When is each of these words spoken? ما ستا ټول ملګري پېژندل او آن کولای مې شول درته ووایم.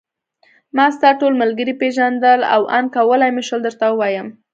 ما 0.75 0.85
ستا 0.95 1.09
ټول 1.19 1.33
ملګري 1.41 1.73
پېژندل 1.81 2.39
او 2.53 2.61
آن 2.77 2.85
کولای 2.95 3.29
مې 3.35 3.43
شول 3.47 3.61
درته 3.63 3.85
ووایم. 3.89 4.27